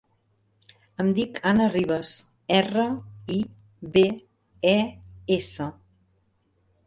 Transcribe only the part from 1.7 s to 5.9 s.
Ribes: erra, i, be, e, essa.